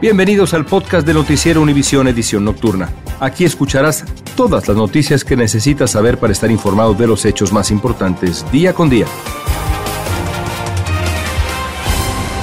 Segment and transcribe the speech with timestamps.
[0.00, 2.92] Bienvenidos al podcast de Noticiero Univisión Edición Nocturna.
[3.20, 4.04] Aquí escucharás
[4.36, 8.74] todas las noticias que necesitas saber para estar informado de los hechos más importantes día
[8.74, 9.06] con día.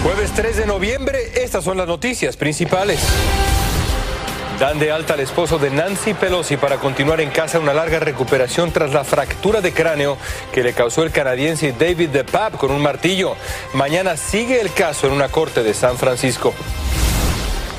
[0.02, 3.00] Jueves 3 de noviembre, estas son las noticias principales.
[4.58, 8.72] Dan de alta al esposo de Nancy Pelosi para continuar en casa una larga recuperación
[8.72, 10.18] tras la fractura de cráneo
[10.54, 13.36] que le causó el canadiense David DePape con un martillo.
[13.74, 16.54] Mañana sigue el caso en una corte de San Francisco.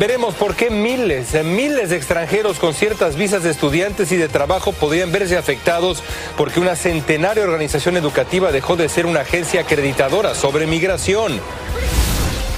[0.02, 4.72] Veremos por qué miles, miles de extranjeros con ciertas visas de estudiantes y de trabajo
[4.72, 6.02] podrían verse afectados
[6.36, 11.40] porque una centenaria organización educativa dejó de ser una agencia acreditadora sobre migración.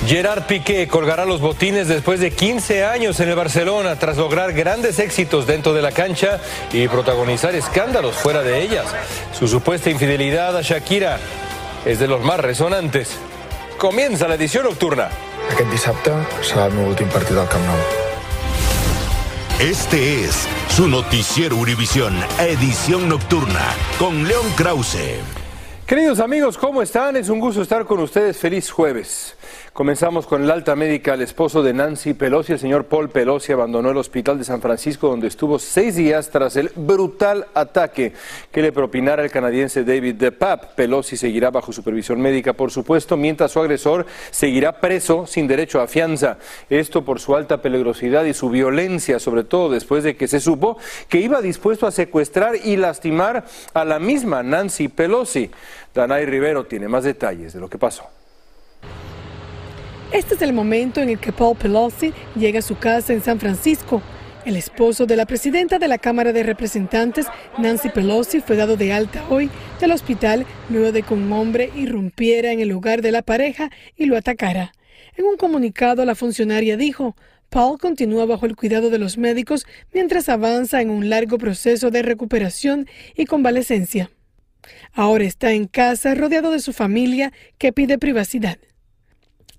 [0.07, 4.99] Gerard Piqué colgará los botines después de 15 años en el Barcelona tras lograr grandes
[4.99, 6.41] éxitos dentro de la cancha
[6.73, 8.87] y protagonizar escándalos fuera de ellas.
[9.39, 11.19] Su supuesta infidelidad a Shakira
[11.85, 13.11] es de los más resonantes.
[13.77, 15.11] Comienza la edición nocturna.
[15.53, 16.13] Aquest dissabte
[16.43, 17.81] serà el meu últim partit al Camp Nou.
[19.61, 23.65] Este es su noticiero Univisión, edición nocturna,
[23.99, 25.21] con León Krause.
[25.87, 27.17] Queridos amigos, ¿cómo están?
[27.17, 28.39] Es un gusto estar con ustedes.
[28.39, 29.37] Feliz jueves.
[29.73, 31.15] Comenzamos con el alta médica.
[31.15, 35.09] El esposo de Nancy Pelosi, el señor Paul Pelosi, abandonó el hospital de San Francisco
[35.09, 38.13] donde estuvo seis días tras el brutal ataque
[38.53, 40.69] que le propinara el canadiense David DePape.
[40.77, 45.87] Pelosi seguirá bajo supervisión médica, por supuesto, mientras su agresor seguirá preso sin derecho a
[45.87, 46.39] fianza.
[46.71, 50.79] Esto por su alta peligrosidad y su violencia, sobre todo después de que se supo
[51.09, 55.51] que iba dispuesto a secuestrar y lastimar a la misma Nancy Pelosi.
[55.95, 58.05] Danay Rivero tiene más detalles de lo que pasó.
[60.15, 63.41] Este es el momento en el que Paul Pelosi llega a su casa en San
[63.41, 64.01] Francisco.
[64.45, 67.27] El esposo de la presidenta de la Cámara de Representantes,
[67.59, 72.53] Nancy Pelosi, fue dado de alta hoy del hospital luego de que un hombre irrumpiera
[72.53, 74.73] en el lugar de la pareja y lo atacara.
[75.17, 77.17] En un comunicado, la funcionaria dijo,
[77.51, 82.03] Paul continúa bajo el cuidado de los médicos mientras avanza en un largo proceso de
[82.03, 82.87] recuperación
[83.17, 84.13] y convalecencia.
[84.93, 88.59] Ahora está en casa rodeado de su familia que pide privacidad.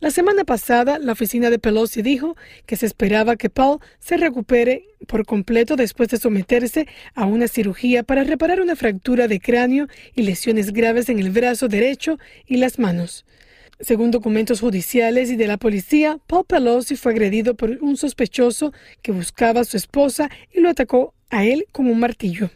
[0.06, 4.86] La semana pasada, la oficina de Pelosi dijo que se esperaba que Paul se recupere
[5.08, 10.22] por completo después de someterse a una cirugía para reparar una fractura de cráneo y
[10.22, 13.26] lesiones graves en el brazo derecho y las manos.
[13.80, 19.12] Según documentos judiciales y de la policía, Paul Pelosi fue agredido por un sospechoso que
[19.12, 22.52] buscaba a su esposa y lo atacó a él con un martillo.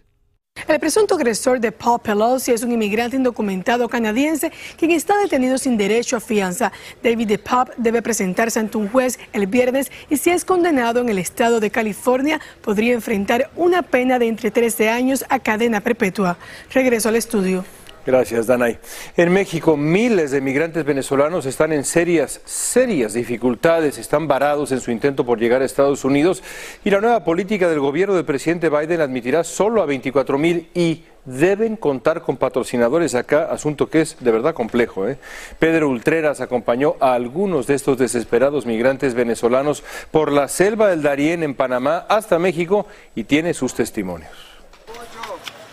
[0.67, 5.77] El presunto agresor de Paul Pelosi es un inmigrante indocumentado canadiense quien está detenido sin
[5.77, 6.71] derecho a fianza.
[7.01, 11.17] David DePape debe presentarse ante un juez el viernes y si es condenado en el
[11.17, 16.37] estado de California podría enfrentar una pena de entre 13 años a cadena perpetua.
[16.71, 17.65] Regreso al estudio.
[18.09, 18.79] Gracias, Danay.
[19.17, 24.89] En México, miles de migrantes venezolanos están en serias, serias dificultades, están varados en su
[24.89, 26.41] intento por llegar a Estados Unidos
[26.83, 31.03] y la nueva política del gobierno del presidente Biden admitirá solo a 24 mil y
[31.23, 35.07] deben contar con patrocinadores acá, asunto que es de verdad complejo.
[35.07, 35.19] ¿eh?
[35.59, 41.43] Pedro Ultreras acompañó a algunos de estos desesperados migrantes venezolanos por la selva del Darién
[41.43, 44.48] en Panamá hasta México y tiene sus testimonios.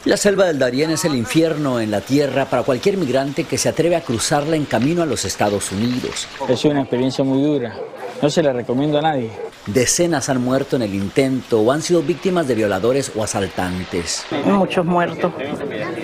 [0.07, 3.69] La selva del Darién es el infierno en la tierra para cualquier migrante que se
[3.69, 6.29] atreve a cruzarla en camino a los Estados Unidos.
[6.49, 7.77] Es una experiencia muy dura.
[8.23, 9.33] No se la recomiendo a nadie.
[9.67, 14.25] Decenas han muerto en el intento o han sido víctimas de violadores o asaltantes.
[14.45, 15.33] Muchos muertos,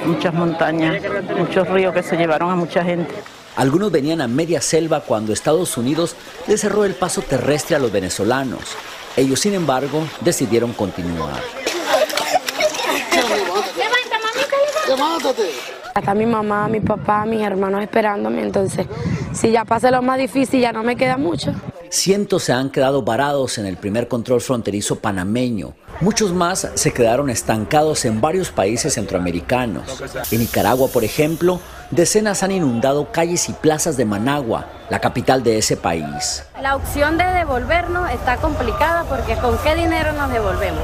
[0.05, 1.01] muchas montañas,
[1.39, 3.15] muchos ríos que se llevaron a mucha gente.
[3.55, 6.17] Algunos venían a media selva cuando Estados Unidos
[6.49, 8.63] les cerró el paso terrestre a los venezolanos.
[9.17, 11.41] Ellos, sin embargo, decidieron continuar.
[15.95, 18.87] Está mi mamá, mi papá, mis hermanos esperándome, entonces
[19.33, 21.53] si ya pasa lo más difícil ya no me queda mucho.
[21.91, 25.75] Cientos se han quedado varados en el primer control fronterizo panameño.
[26.01, 30.03] Muchos más se quedaron estancados en varios países centroamericanos.
[30.31, 31.61] En Nicaragua, por ejemplo,
[31.91, 36.45] decenas han inundado calles y plazas de Managua, la capital de ese país.
[36.61, 40.83] La opción de devolvernos está complicada porque ¿con qué dinero nos devolvemos?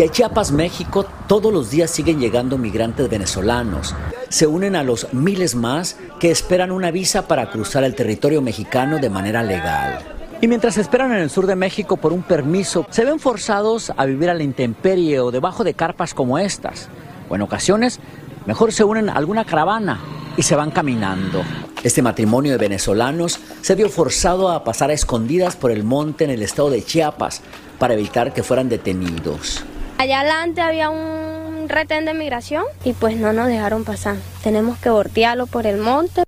[0.00, 3.94] Y a Chiapas, México, todos los días siguen llegando migrantes venezolanos.
[4.30, 8.96] Se unen a los miles más que esperan una visa para cruzar el territorio mexicano
[8.96, 9.98] de manera legal.
[10.40, 14.06] Y mientras esperan en el sur de México por un permiso, se ven forzados a
[14.06, 16.88] vivir a la intemperie o debajo de carpas como estas.
[17.28, 18.00] O en ocasiones,
[18.46, 20.00] mejor se unen a alguna caravana
[20.34, 21.42] y se van caminando.
[21.82, 26.30] Este matrimonio de venezolanos se vio forzado a pasar a escondidas por el monte en
[26.30, 27.42] el estado de Chiapas
[27.78, 29.62] para evitar que fueran detenidos.
[30.00, 34.16] Allá adelante había un retén de migración y pues no nos dejaron pasar.
[34.42, 36.22] Tenemos que voltearlo por el monte.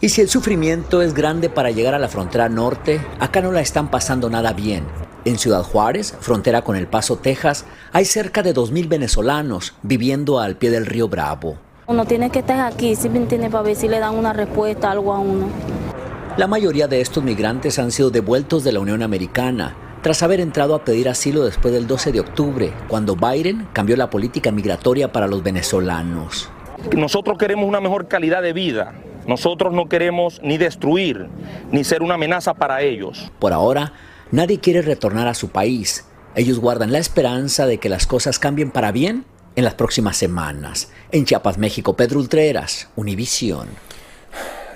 [0.00, 3.60] Y si el sufrimiento es grande para llegar a la frontera norte, acá no la
[3.60, 4.84] están pasando nada bien.
[5.24, 10.54] En Ciudad Juárez, frontera con El Paso, Texas, hay cerca de 2.000 venezolanos viviendo al
[10.56, 11.58] pie del río Bravo.
[11.88, 14.92] Uno tiene que estar aquí, si me entiende, para ver si le dan una respuesta,
[14.92, 15.48] algo a uno.
[16.36, 20.74] La mayoría de estos migrantes han sido devueltos de la Unión Americana, tras haber entrado
[20.74, 25.26] a pedir asilo después del 12 de octubre, cuando Biden cambió la política migratoria para
[25.26, 26.50] los venezolanos.
[26.96, 28.94] Nosotros queremos una mejor calidad de vida.
[29.26, 31.28] Nosotros no queremos ni destruir,
[31.70, 33.30] ni ser una amenaza para ellos.
[33.38, 33.92] Por ahora,
[34.30, 36.06] nadie quiere retornar a su país.
[36.34, 39.26] Ellos guardan la esperanza de que las cosas cambien para bien
[39.56, 40.90] en las próximas semanas.
[41.12, 43.68] En Chiapas, México, Pedro Ultreras, Univisión.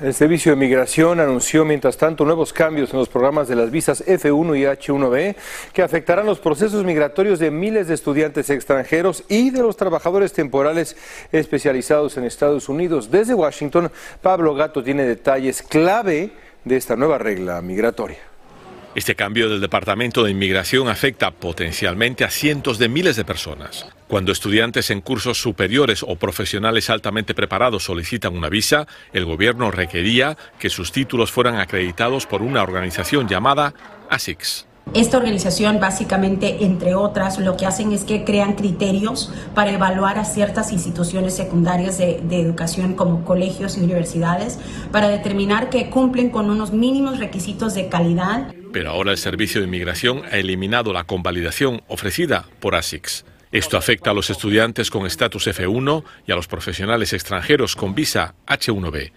[0.01, 4.05] El Servicio de Migración anunció, mientras tanto, nuevos cambios en los programas de las visas
[4.05, 5.37] F1 y H1B
[5.73, 10.97] que afectarán los procesos migratorios de miles de estudiantes extranjeros y de los trabajadores temporales
[11.31, 13.11] especializados en Estados Unidos.
[13.11, 16.33] Desde Washington, Pablo Gato tiene detalles clave
[16.65, 18.34] de esta nueva regla migratoria.
[18.95, 23.87] Este cambio del Departamento de Inmigración afecta potencialmente a cientos de miles de personas.
[24.07, 30.37] Cuando estudiantes en cursos superiores o profesionales altamente preparados solicitan una visa, el gobierno requería
[30.61, 33.75] que sus títulos fueran acreditados por una organización llamada
[34.11, 34.69] ASICS.
[34.93, 40.25] Esta organización básicamente, entre otras, lo que hacen es que crean criterios para evaluar a
[40.25, 44.61] ciertas instituciones secundarias de, de, educación como colegios y universidades
[44.93, 48.55] para determinar que cumplen con unos mínimos requisitos de calidad.
[48.75, 53.25] Pero ahora el Servicio de Inmigración ha eliminado la convalidación ofrecida por ASICS.
[53.53, 58.35] Esto afecta a los estudiantes con estatus F1 y a los profesionales extranjeros con visa
[58.49, 59.13] H1B.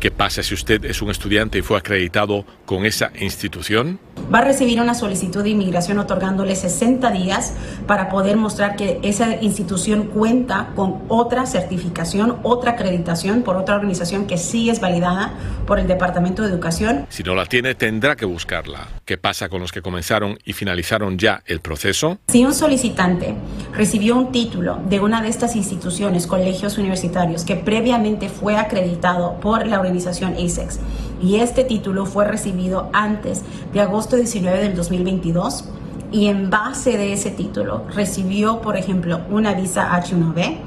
[0.00, 3.98] ¿Qué pasa si usted es un estudiante y fue acreditado con esa institución?
[4.32, 7.54] Va a recibir una solicitud de inmigración otorgándole 60 días
[7.86, 14.26] para poder mostrar que esa institución cuenta con otra certificación, otra acreditación por otra organización
[14.26, 15.32] que sí es validada
[15.66, 17.06] por el Departamento de Educación.
[17.08, 18.86] Si no la tiene, tendrá que buscarla.
[19.04, 22.18] ¿Qué pasa con los que comenzaron y finalizaron ya el proceso?
[22.28, 23.34] Si un solicitante
[23.72, 29.66] recibió un título de una de estas instituciones, colegios universitarios, que previamente fue acreditado por
[29.66, 30.78] la organización ASEX
[31.22, 33.42] y este título fue recibido antes
[33.72, 35.64] de agosto 19 del 2022
[36.12, 40.58] y en base de ese título recibió, por ejemplo, una visa H1B,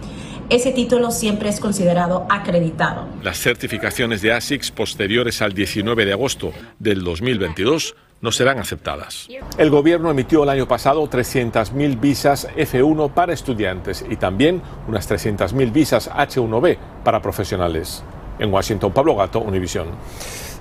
[0.49, 3.07] ese título siempre es considerado acreditado.
[3.23, 9.27] Las certificaciones de ASICS posteriores al 19 de agosto del 2022 no serán aceptadas.
[9.57, 15.71] El gobierno emitió el año pasado 300.000 visas F1 para estudiantes y también unas 300.000
[15.71, 18.03] visas H1B para profesionales.
[18.41, 19.85] En Washington, Pablo Gato, Univisión.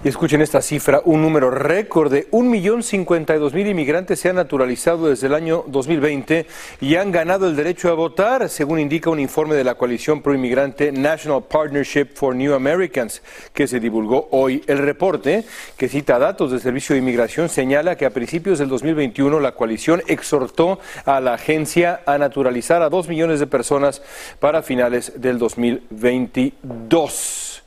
[0.02, 5.34] Y escuchen esta cifra, un número récord de 1.052.000 inmigrantes se han naturalizado desde el
[5.34, 6.46] año 2020
[6.80, 10.90] y han ganado el derecho a votar, según indica un informe de la coalición proinmigrante
[10.90, 13.20] National Partnership for New Americans,
[13.52, 14.64] que se divulgó hoy.
[14.66, 15.44] El reporte,
[15.76, 20.02] que cita datos del Servicio de Inmigración, señala que a principios del 2021 la coalición
[20.06, 24.00] exhortó a la agencia a naturalizar a dos millones de personas
[24.38, 27.64] para finales del 2022.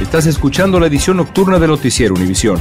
[0.00, 2.60] Estás escuchando la edición nocturna de Noticiero Univisión.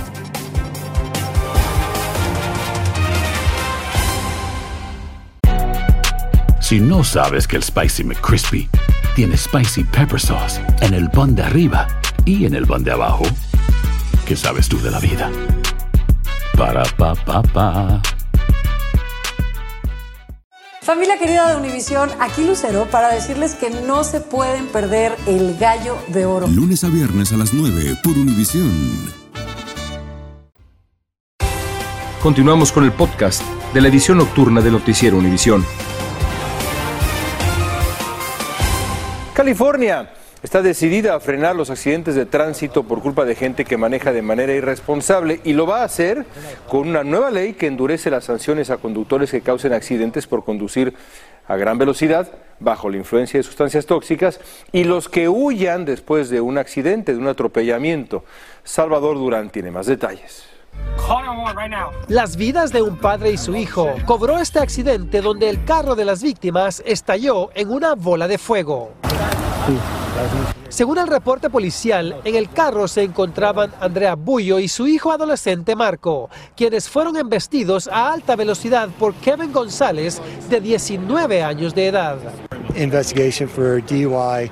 [6.62, 8.70] Si no sabes que el Spicy McCrispy
[9.16, 11.88] tiene Spicy Pepper Sauce en el pan de arriba
[12.24, 13.24] y en el pan de abajo,
[14.26, 15.30] ¿qué sabes tú de la vida?
[16.56, 18.02] Para, pa, pa, pa.
[20.94, 25.98] Familia querida de Univisión, aquí Lucero para decirles que no se pueden perder el gallo
[26.10, 26.46] de oro.
[26.46, 28.72] Lunes a viernes a las 9 por Univisión.
[32.22, 33.42] Continuamos con el podcast
[33.74, 35.66] de la edición nocturna de Noticiero Univisión.
[39.34, 44.12] California está decidida a frenar los accidentes de tránsito por culpa de gente que maneja
[44.12, 46.26] de manera irresponsable y lo va a hacer
[46.68, 50.94] con una nueva ley que endurece las sanciones a conductores que causen accidentes por conducir
[51.48, 54.40] a gran velocidad bajo la influencia de sustancias tóxicas
[54.72, 58.24] y los que huyan después de un accidente, de un atropellamiento.
[58.64, 60.53] Salvador Durán tiene más detalles.
[62.08, 66.06] Las vidas de un padre y su hijo cobró este accidente donde el carro de
[66.06, 68.94] las víctimas estalló en una bola de fuego.
[70.70, 75.76] Según el reporte policial, en el carro se encontraban Andrea Bullo y su hijo adolescente
[75.76, 82.18] Marco, quienes fueron embestidos a alta velocidad por Kevin González, de 19 años de edad.
[82.76, 84.50] Investigation for DUI,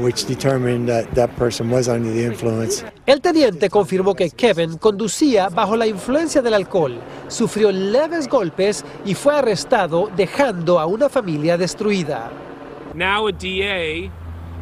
[0.00, 2.84] which determined that that person was under the influence.
[3.06, 6.98] El teniente confirmó que Kevin conducía bajo la influencia del alcohol,
[7.28, 12.30] sufrió leves golpes y fue arrestado dejando a una familia destruida.
[12.94, 14.10] Now a DA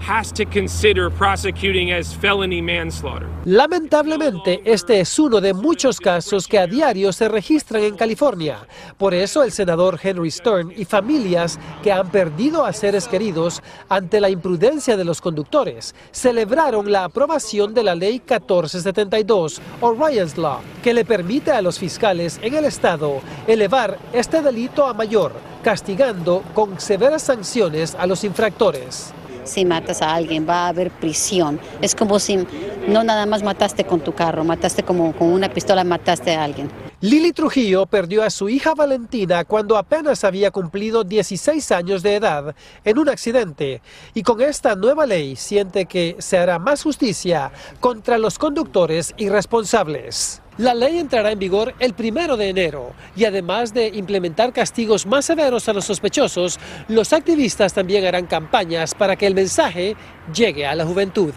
[0.00, 3.28] has to consider prosecuting as felony manslaughter.
[3.44, 8.66] Lamentablemente, este es uno de muchos casos que a diario se registran en California.
[8.98, 14.20] Por eso el senador Henry Stern y familias que han perdido a seres queridos ante
[14.20, 20.60] la imprudencia de los conductores celebraron la aprobación de la ley 1472 o Ryan's Law,
[20.82, 26.42] que le permite a los fiscales en el estado elevar este delito a mayor, castigando
[26.54, 31.60] con severas sanciones a los infractores si matas a alguien, va a haber prisión.
[31.80, 32.46] Es como si
[32.88, 36.70] no nada más mataste con tu carro, mataste como con una pistola, mataste a alguien.
[37.02, 42.54] Lili Trujillo perdió a su hija Valentina cuando apenas había cumplido 16 años de edad
[42.84, 43.80] en un accidente
[44.12, 50.42] y con esta nueva ley siente que se hará más justicia contra los conductores irresponsables.
[50.60, 55.24] La ley entrará en vigor el primero de enero y además de implementar castigos más
[55.24, 59.96] severos a los sospechosos, los activistas también harán campañas para que el mensaje
[60.34, 61.32] llegue a la juventud.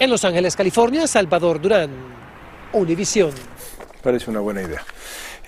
[0.00, 1.90] En Los Ángeles, California, Salvador Durán,
[2.72, 3.30] Univisión.
[4.02, 4.82] Parece una buena idea.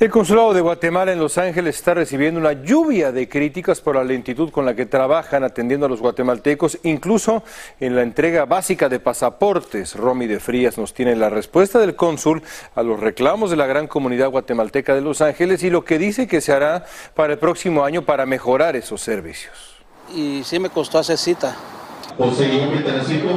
[0.01, 4.03] El Consulado de Guatemala en Los Ángeles está recibiendo una lluvia de críticas por la
[4.03, 7.43] lentitud con la que trabajan atendiendo a los guatemaltecos, incluso
[7.81, 9.95] en la entrega básica de pasaportes.
[9.95, 12.43] Romy de Frías nos tiene la respuesta del cónsul
[12.75, 16.27] a los reclamos de la gran comunidad guatemalteca de Los Ángeles y lo que dice
[16.27, 19.83] que se hará para el próximo año para mejorar esos servicios.
[20.15, 21.55] Y sí me costó hacer cita.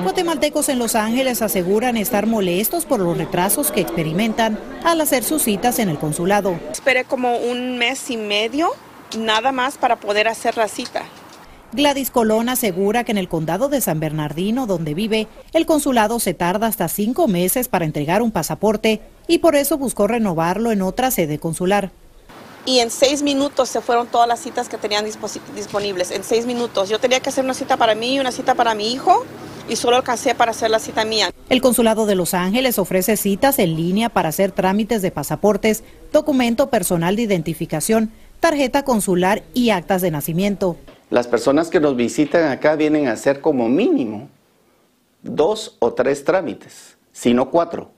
[0.03, 5.43] Guatemaltecos en Los Ángeles aseguran estar molestos por los retrasos que experimentan al hacer sus
[5.43, 6.59] citas en el consulado.
[6.71, 8.71] Esperé como un mes y medio
[9.17, 11.03] nada más para poder hacer la cita.
[11.71, 16.33] Gladys Colón asegura que en el condado de San Bernardino, donde vive, el consulado se
[16.33, 21.09] tarda hasta cinco meses para entregar un pasaporte y por eso buscó renovarlo en otra
[21.09, 21.91] sede consular
[22.65, 26.11] y en seis minutos se fueron todas las citas que tenían disponibles.
[26.11, 26.89] En seis minutos.
[26.89, 29.25] Yo tenía que hacer una cita para mí y una cita para mi hijo
[29.69, 31.31] y solo alcancé para hacer la cita mía.
[31.49, 36.69] El Consulado de Los Ángeles ofrece citas en línea para hacer trámites de pasaportes, documento
[36.69, 40.75] personal de identificación, tarjeta consular y actas de nacimiento.
[41.09, 44.29] Las personas que nos visitan acá vienen a hacer como mínimo
[45.21, 47.92] dos o tres trámites, si no cuatro.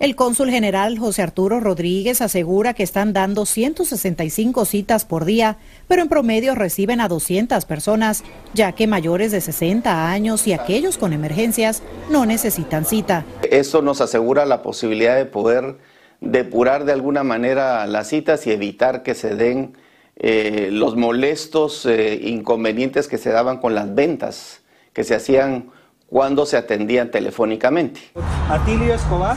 [0.00, 6.00] El cónsul general José Arturo Rodríguez asegura que están dando 165 citas por día, pero
[6.00, 11.12] en promedio reciben a 200 personas, ya que mayores de 60 años y aquellos con
[11.12, 13.26] emergencias no necesitan cita.
[13.50, 15.76] Eso nos asegura la posibilidad de poder
[16.22, 19.76] depurar de alguna manera las citas y evitar que se den
[20.16, 24.62] eh, los molestos eh, inconvenientes que se daban con las ventas
[24.94, 25.68] que se hacían
[26.06, 28.00] cuando se atendían telefónicamente.
[28.48, 29.36] Atilio Escobar.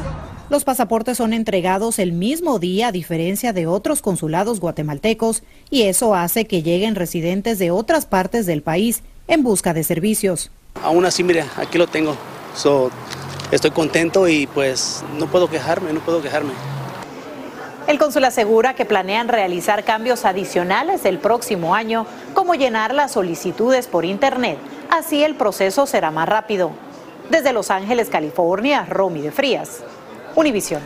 [0.54, 5.42] Los pasaportes son entregados el mismo día a diferencia de otros consulados guatemaltecos
[5.72, 10.52] y eso hace que lleguen residentes de otras partes del país en busca de servicios.
[10.84, 12.16] Aún así, mire, aquí lo tengo.
[13.52, 16.52] estoy contento y pues no puedo quejarme, no puedo quejarme.
[17.88, 22.06] El cónsul asegura que planean realizar cambios adicionales el próximo año,
[22.36, 24.60] como llenar las solicitudes por Internet.
[24.92, 26.70] Así el proceso será más rápido.
[27.32, 29.82] Desde Los Ángeles, California, Romy de Frías.
[30.36, 30.82] Univisión.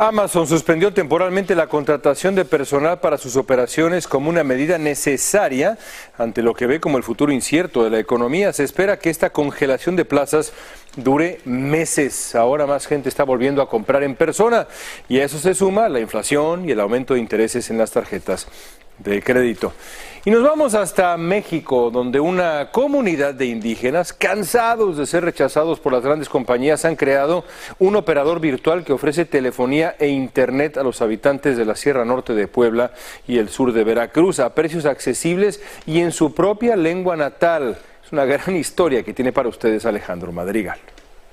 [0.00, 5.76] Amazon suspendió temporalmente la contratación de personal para sus operaciones como una medida necesaria
[6.16, 8.52] ante lo que ve como el futuro incierto de la economía.
[8.52, 10.52] Se espera que esta congelación de plazas
[10.94, 12.36] dure meses.
[12.36, 14.68] Ahora más gente está volviendo a comprar en persona
[15.08, 18.46] y a eso se suma la inflación y el aumento de intereses en las tarjetas
[18.98, 19.72] de crédito.
[20.24, 25.92] Y nos vamos hasta México, donde una comunidad de indígenas, cansados de ser rechazados por
[25.92, 27.44] las grandes compañías, han creado
[27.78, 32.34] un operador virtual que ofrece telefonía e internet a los habitantes de la Sierra Norte
[32.34, 32.90] de Puebla
[33.26, 37.78] y el sur de Veracruz a precios accesibles y en su propia lengua natal.
[38.04, 40.78] Es una gran historia que tiene para ustedes Alejandro Madrigal.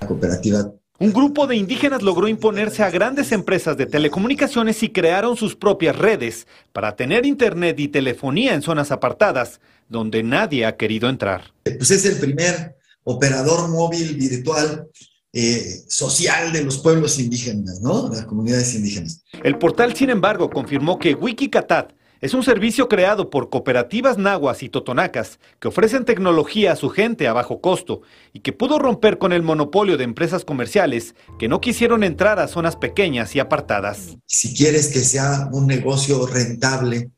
[0.00, 5.36] La cooperativa un grupo de indígenas logró imponerse a grandes empresas de telecomunicaciones y crearon
[5.36, 11.08] sus propias redes para tener internet y telefonía en zonas apartadas donde nadie ha querido
[11.08, 11.52] entrar.
[11.64, 14.88] Pues es el primer operador móvil virtual
[15.32, 18.08] eh, social de los pueblos indígenas, ¿no?
[18.08, 19.22] De las comunidades indígenas.
[19.44, 24.68] El portal, sin embargo, confirmó que Wikicatat es un servicio creado por cooperativas nahuas y
[24.68, 29.32] totonacas que ofrecen tecnología a su gente a bajo costo y que pudo romper con
[29.32, 34.16] el monopolio de empresas comerciales que no quisieron entrar a zonas pequeñas y apartadas.
[34.26, 37.10] Si quieres que sea un negocio rentable,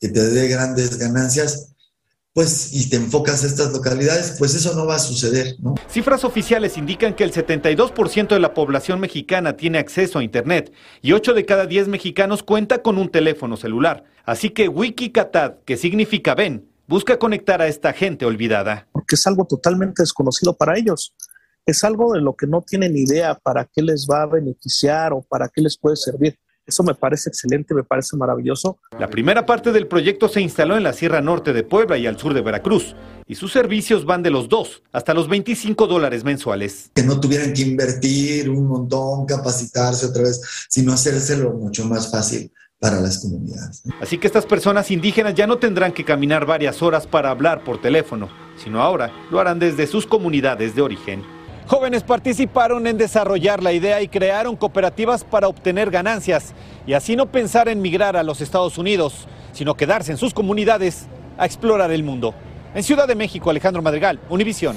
[0.00, 1.74] que te dé grandes ganancias,
[2.32, 5.56] pues y te enfocas a estas localidades, pues eso no va a suceder.
[5.58, 5.74] ¿no?
[5.88, 10.72] Cifras oficiales indican que el 72% de la población mexicana tiene acceso a Internet
[11.02, 14.04] y 8 de cada 10 mexicanos cuenta con un teléfono celular.
[14.24, 18.86] Así que Wikicatat, que significa ven, busca conectar a esta gente olvidada.
[18.92, 21.14] Porque es algo totalmente desconocido para ellos.
[21.66, 25.22] Es algo de lo que no tienen idea para qué les va a beneficiar o
[25.22, 26.38] para qué les puede servir.
[26.70, 28.78] Eso me parece excelente, me parece maravilloso.
[28.96, 32.16] La primera parte del proyecto se instaló en la Sierra Norte de Puebla y al
[32.16, 32.94] sur de Veracruz,
[33.26, 36.92] y sus servicios van de los 2 hasta los 25 dólares mensuales.
[36.94, 42.52] Que no tuvieran que invertir un montón, capacitarse otra vez, sino hacérselo mucho más fácil
[42.78, 43.82] para las comunidades.
[44.00, 47.82] Así que estas personas indígenas ya no tendrán que caminar varias horas para hablar por
[47.82, 51.39] teléfono, sino ahora lo harán desde sus comunidades de origen.
[51.70, 56.52] Jóvenes participaron en desarrollar la idea y crearon cooperativas para obtener ganancias
[56.84, 61.06] y así no pensar en migrar a los Estados Unidos, sino quedarse en sus comunidades
[61.38, 62.34] a explorar el mundo.
[62.74, 64.74] En Ciudad de México, Alejandro Madrigal, Univisión.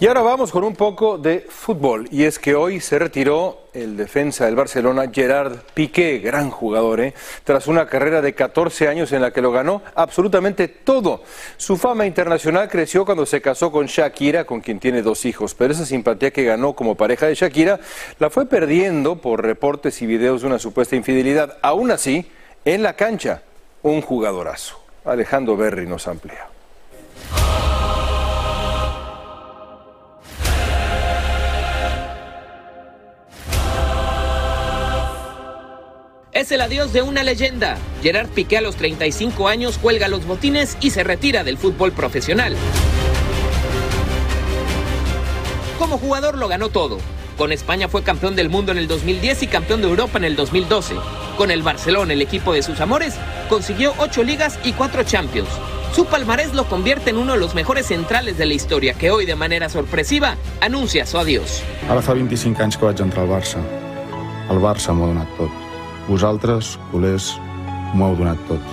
[0.00, 2.08] Y ahora vamos con un poco de fútbol.
[2.10, 7.12] Y es que hoy se retiró el defensa del Barcelona, Gerard Piqué, gran jugador, ¿eh?
[7.44, 11.22] tras una carrera de 14 años en la que lo ganó absolutamente todo.
[11.58, 15.74] Su fama internacional creció cuando se casó con Shakira, con quien tiene dos hijos, pero
[15.74, 17.78] esa simpatía que ganó como pareja de Shakira
[18.18, 21.58] la fue perdiendo por reportes y videos de una supuesta infidelidad.
[21.60, 22.26] Aún así,
[22.64, 23.42] en la cancha,
[23.82, 24.80] un jugadorazo.
[25.04, 26.48] Alejandro Berry nos amplía.
[36.40, 37.76] Es el adiós de una leyenda.
[38.02, 42.56] Gerard Piqué a los 35 años cuelga los botines y se retira del fútbol profesional.
[45.78, 46.96] Como jugador lo ganó todo.
[47.36, 50.34] Con España fue campeón del mundo en el 2010 y campeón de Europa en el
[50.34, 50.94] 2012.
[51.36, 53.16] Con el Barcelona, el equipo de sus amores,
[53.50, 55.50] consiguió 8 ligas y 4 Champions.
[55.94, 59.26] Su palmarés lo convierte en uno de los mejores centrales de la historia que hoy
[59.26, 61.62] de manera sorpresiva anuncia su adiós.
[61.86, 63.58] Ara fa 25 anys que entrar al Barça.
[64.48, 65.59] El Barça m'ho ha.
[66.10, 67.36] Vosaltres, culers,
[67.94, 68.72] m'ho heu donat tot.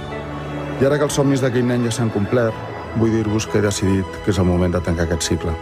[0.81, 2.55] I ara que els somnis d'aquell nen ja s'han complert,
[2.97, 5.53] vull dir-vos que he decidit que és el moment de tancar aquest cicle.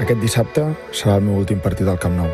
[0.00, 2.30] Aquest dissabte serà el meu últim partit al Camp Nou.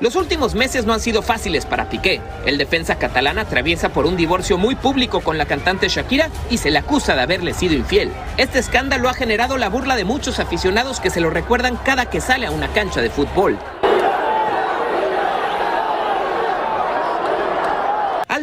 [0.00, 2.20] Los últimos meses no han sido fáciles para Piqué.
[2.46, 6.70] El defensa catalán atraviesa por un divorcio muy público con la cantante Shakira y se
[6.70, 8.12] le acusa de haberle sido infiel.
[8.36, 12.20] Este escándalo ha generado la burla de muchos aficionados que se lo recuerdan cada que
[12.20, 13.58] sale a una cancha de fútbol.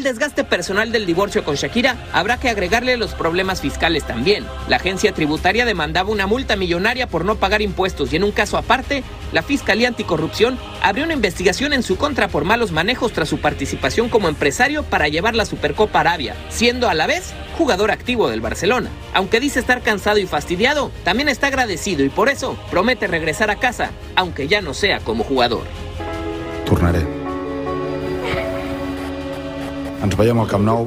[0.05, 4.45] Desgaste personal del divorcio con Shakira, habrá que agregarle los problemas fiscales también.
[4.69, 8.57] La agencia tributaria demandaba una multa millonaria por no pagar impuestos y en un caso
[8.57, 13.39] aparte, la Fiscalía Anticorrupción abrió una investigación en su contra por malos manejos tras su
[13.39, 18.41] participación como empresario para llevar la Supercopa Arabia, siendo a la vez jugador activo del
[18.41, 18.91] Barcelona.
[19.13, 23.55] Aunque dice estar cansado y fastidiado, también está agradecido y por eso promete regresar a
[23.55, 25.63] casa, aunque ya no sea como jugador.
[26.65, 27.24] Tornaré.
[30.05, 30.85] Ens veiem al Camp Nou.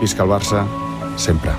[0.00, 0.64] Visca el Barça,
[1.16, 1.52] sempre.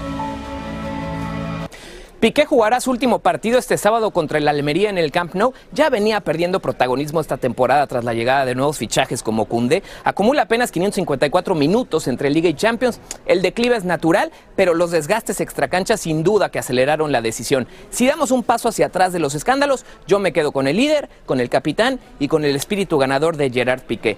[2.20, 5.54] Piqué jugará su último partido este sábado contra el Almería en el Camp Nou.
[5.72, 9.82] Ya venía perdiendo protagonismo esta temporada tras la llegada de nuevos fichajes como Cundé.
[10.04, 13.00] Acumula apenas 554 minutos entre Liga y Champions.
[13.26, 17.66] El declive es natural, pero los desgastes extracancha sin duda que aceleraron la decisión.
[17.92, 21.08] Si damos un paso hacia atrás de los escándalos, yo me quedo con el líder,
[21.26, 24.18] con el capitán y con el espíritu ganador de Gerard Piqué.